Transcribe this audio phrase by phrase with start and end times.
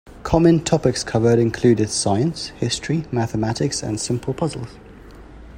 [0.23, 4.69] Common topics covered included science, history, mathematics, and simple puzzles.